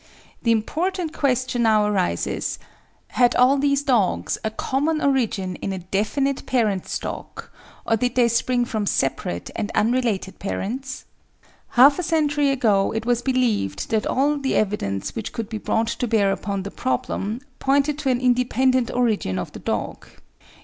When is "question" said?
1.13-1.61